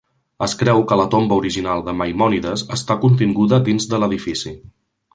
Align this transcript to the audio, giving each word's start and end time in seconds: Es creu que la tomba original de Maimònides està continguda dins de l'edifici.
Es 0.45 0.53
creu 0.61 0.79
que 0.91 0.97
la 1.01 1.05
tomba 1.15 1.37
original 1.41 1.85
de 1.89 1.95
Maimònides 1.99 2.65
està 2.79 2.99
continguda 3.07 3.63
dins 3.71 3.91
de 3.93 4.05
l'edifici. 4.05 4.61